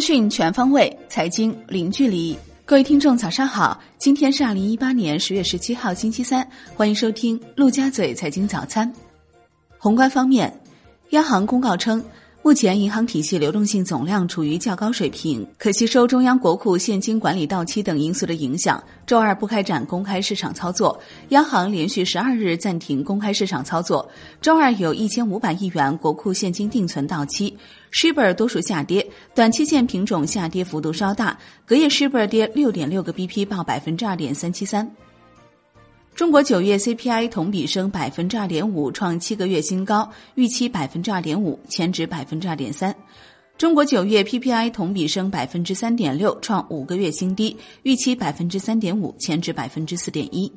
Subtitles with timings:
[0.00, 2.36] 讯全方位，财经零距离。
[2.64, 3.80] 各位听众，早上好！
[3.98, 6.48] 今天是二零一八年十月十七号，星期三。
[6.74, 8.90] 欢迎收听陆家嘴财经早餐。
[9.76, 10.52] 宏观方面，
[11.10, 12.02] 央行公告称。
[12.42, 18.82] 目前银行体系流动性总量处于较高水平，可吸收中央国库现金管理到期等因素的影响。
[19.06, 20.98] 周二不开展公开市场操作，
[21.28, 24.08] 央行连续十二日暂停公开市场操作。
[24.40, 27.54] 周二有一千五百亿元国库现金定存到期
[27.92, 34.90] ，shibor 多数下跌，短期线品种下跌幅度稍大，隔夜 shibor 跌六点六个 BP，报百分之二点三七三。
[36.20, 42.94] 中国九月 CPI 同比升百分之二点五，创七个月新高，预期百分之二点五，前值百分之二点三。
[43.56, 50.52] 中国九月 PPI 同比升百分之三点六，创五个月新低，预期百分之三点五，前值百分之四点一。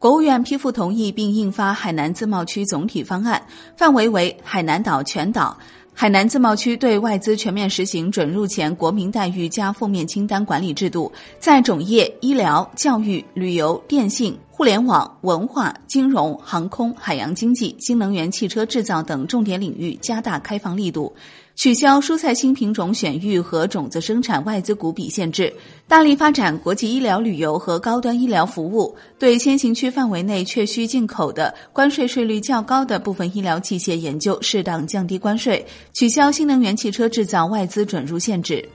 [0.00, 3.40] 国务院批复同意并印发海南自贸区总体方案，
[3.76, 5.56] 范围为海南岛全岛。
[5.96, 21.14] 海南自贸区对外资全面实行准入前国民待遇加负面清单管理制度，在种业、医疗、教育、旅游、电信、互联网、文化、金融、航空、海洋经济、新能源汽车制造等重点领域加大开放力度。
[21.56, 25.52] 取消蔬菜新品种选育和种子生产外资股比限制，
[25.86, 28.94] 大力发展国际医疗旅游和高端医疗服务。
[29.18, 38.68] 对先行区范围内确需进口的关税税率较高的部分医疗器械研究适当降低关税，取消新能源汽车制造外资准入限制。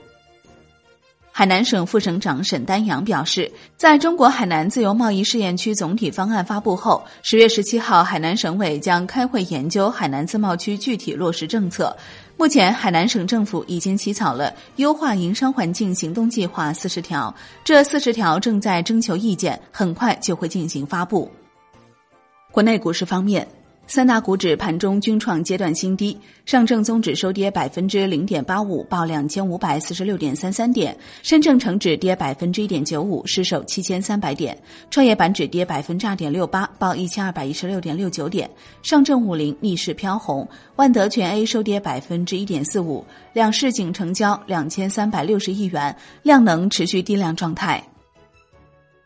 [1.32, 11.96] 海南省副省长沈丹阳表示，在中国海南自由贸易试验区总体方案发布后，十月十七号，海南省委将开会研究海南自贸区具体落实政策。
[12.40, 21.30] 目前，海南省政府已经起草了优化营商环境行动计划四十条，这四十条正在征求意见，很快就会进行发布。
[22.50, 23.46] 国内股市方面。
[23.90, 34.54] 三大股指盘中均创阶段新低，上证综指收跌百分之零点八五，报两千五百四十六点三三点；深证成指跌百分之一点九五，失守七千三百点；
[34.92, 38.48] 创业板指跌百分之二点六八，报一千二百一十六点六九点；
[38.80, 47.89] 上证五零逆势飘红，万德全 A 收跌百分之一点四五，两市仅成交两千三百六十亿元，量能持续低量状态。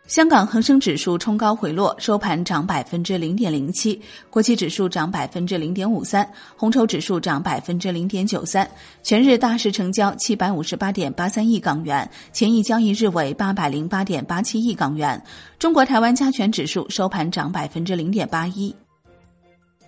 [0.06, 3.98] 香港恒生指数冲高回落，收盘涨百分之零点零七；
[4.28, 8.68] 国企指数涨百分之零点五三，红筹指数涨百分之零点九三。
[9.02, 15.20] 全日大市成交七百五十八点八三亿港元，前一交易日为八百零八点八七亿港元。
[15.58, 18.74] 中国台湾加权指数收盘涨百分之零点八一。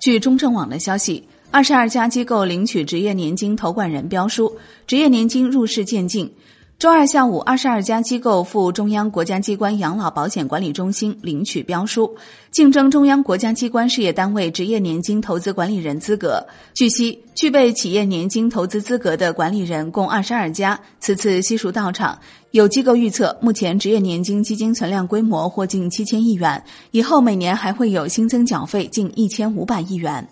[0.01, 4.51] 据中证网的消息，二十二家机构领取职业年金投管人标书，
[4.87, 6.33] 职业年金入市渐进。
[6.79, 12.15] 周二下午，二十二家机构赴中央国家机关养老保险管理中心领取标书，
[12.51, 16.47] 竞争中央国家机关事业单位职业年金投资管理人资格。
[16.75, 22.19] 据悉，具备企业年金投资资格的管理人共二十二家，此次悉数到场。
[22.51, 30.29] 有机构预测，目前职业年金基金存量规模或近七千亿元，以后每年还会有新增缴费近一千五百亿元。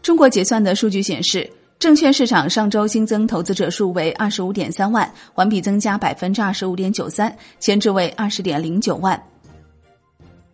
[0.00, 1.50] 中国结算的数据显示。
[1.78, 9.22] 证券市场上周新增投资者数为二十五点三万，环比增加百分之二十五点九三，前值为二十点零九万。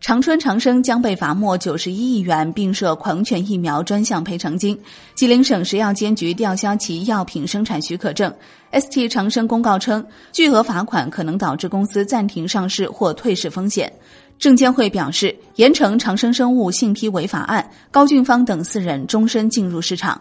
[0.00, 4.76] 长春长生将被罚没九十一亿元，并设狂犬疫苗专项赔偿金。
[5.14, 8.34] 吉林省食药监局吊销其药品生产许可证。
[8.72, 13.90] ST 长生公告称，巨额罚款可能导致公司暂停上市或退市风险。
[14.40, 20.20] 证监会表示，严惩长生生物信批违法案，高俊芳等四人终身进入市场。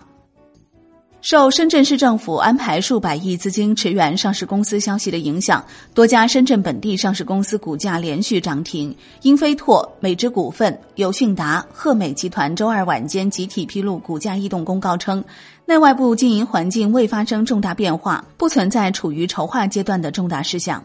[1.22, 8.96] 受深圳市政府安排数百亿资金驰援上市公司消息的影响，多家深圳本地上市公司股价连续涨停。
[9.22, 15.24] 英飞拓、美芝股份、友讯达、赫美集团周二晚间集体披露股价异动公告称，
[15.68, 20.84] 内外部经营环境未发生重大变化，不存在处于筹划阶段的重大事项。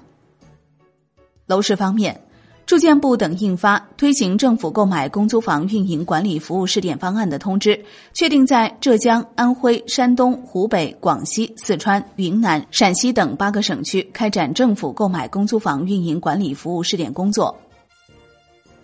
[1.46, 2.20] 楼市方面。
[2.66, 7.80] 住建部等印发推行政府购买公租房运营管理服务试点方案的通知，
[8.12, 17.56] 确定在浙江、安徽、山东、湖北、广西、四川、云南、陕西等八个省区开展政府购买公租房运营管理服务试点工作。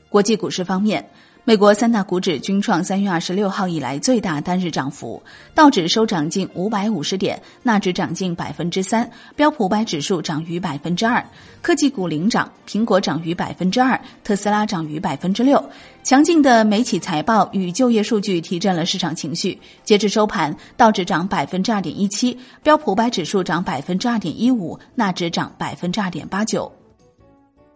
[0.09, 1.05] 国际股市方面。
[1.45, 5.21] 美国三大股指均创三月二十六号以来最大单日涨幅，
[5.57, 11.25] 道指收涨近五百五十点，纳指涨近百分之三，标普五百指数涨逾百分之二。
[11.61, 15.61] 科技股领涨，苹果涨逾百分之二，特斯拉涨逾百分之六。
[16.05, 19.59] 强劲的美企财报与就业数据提振了市场情绪。
[19.83, 26.71] 截至收盘，道指涨百分之二点一七，标普五百指数涨百分之二点一五，纳指涨百分之二点八九。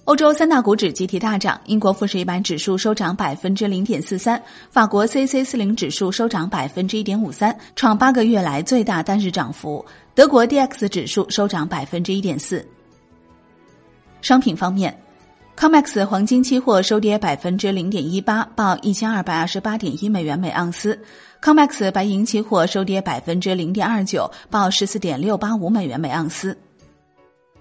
[0.06, 9.84] 欧洲三大股指集体大涨，英国富时一百指数收涨百分之零点四三，法国 C C 四零指数收涨百分之一点五三，创八个月来最大单日涨幅。
[10.14, 12.64] 德国 D X 指数收涨百分之一点四。
[14.22, 14.96] 商品方面
[15.56, 20.96] ，COMEX 黄金期货收跌百分之零点一八，报一千二百二十八点一美元每盎司
[21.42, 26.56] ；COMEX 白银期货收跌百分之零点二九，报十四点六八五美元每盎司。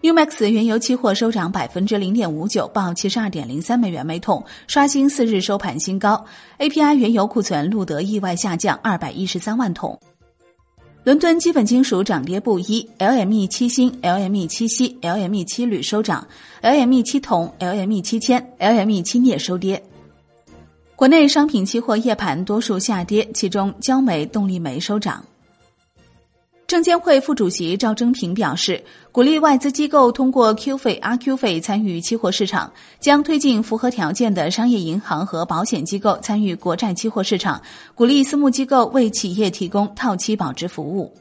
[0.05, 6.23] Umax 原油期货收涨百分之零点五九，报七十二点零三美元每桶，刷新四日收盘新高。
[6.59, 9.99] API 原油库存录得意外下降二百一十三万桶。
[11.03, 16.27] 伦敦基本金属涨跌不一，LME 七锌、LME 七锡、LME 七铝收涨
[16.61, 19.83] ，LME 七铜、LME 七铅、LME 七镍收跌。
[20.95, 25.25] 国内商品期货夜盘多数下跌，其中焦煤、动力煤收涨。
[26.67, 37.61] 证监会副主席赵征平表示，鼓励外资机构通过 Q 费、RQ 费参与期货市场，将推进符合条件的商业银行和保险机构参与国债期货市场，
[37.93, 41.13] 鼓励私募机构为企业提供套期保值服务。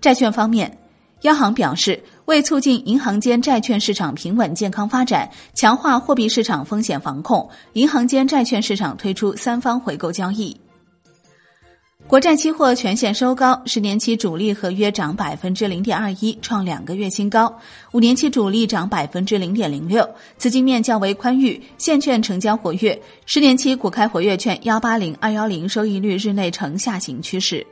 [0.00, 0.78] 债券方面，
[1.22, 10.56] 央行表示，为促进银行间债券市场平稳健康发展，强化货币市场风险防控，银行间债券市场推出三方回购交易。
[12.08, 17.46] 国债期货全线收高，十年期主力合约涨百分之零点二一，创两个月新高；
[17.92, 20.08] 五年期主力涨百分之零点零六，
[20.38, 22.98] 资金面较为宽裕，现券成交活跃。
[23.26, 27.66] 十年期股开活跃券幺八零二幺零收益率日内呈下行趋势。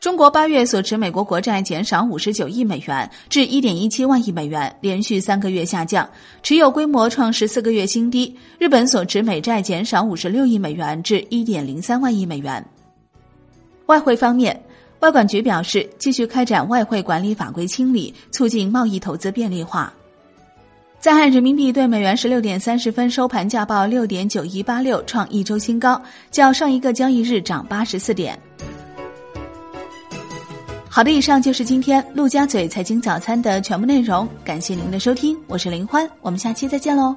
[0.00, 6.10] 中国八月所持美国国债减少五十九亿美元至一点一七万亿美元，连续三个月下降，
[6.42, 8.36] 持有规模创十四个月新低。
[8.58, 12.66] 日本所持美债减少五十六亿美元至一点零三万亿美元。
[13.92, 14.58] 外汇方面，
[15.00, 19.92] 外管局表示，继续开展外汇管理法规清理，促进贸易投资便利化。
[20.98, 26.00] 在岸人民币对美元十六点三十分收盘价报六点九一八六，创一周新高，
[26.30, 28.38] 较上一个交易日涨八十四点。
[30.88, 37.14] 好的，以上就是今天陆家嘴财经早餐的全部内容，感谢您的收听，我是林欢，我们下期再见喽。